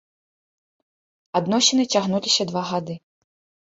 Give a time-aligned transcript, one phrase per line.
[1.41, 2.95] Адносіны цягнуліся два гады.